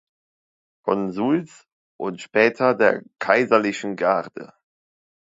[0.81, 1.67] Konsuls
[1.97, 4.51] und später der kaiserlichen Garde.